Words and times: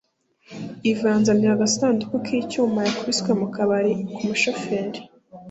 Ivan 0.91 1.11
yanzaniye 1.15 1.49
agasanduku 1.53 2.15
k'icyuma 2.25 2.79
yakubiswe 2.87 3.31
mu 3.39 3.47
kabari 3.55 3.93
k'umushoferi 4.13 4.99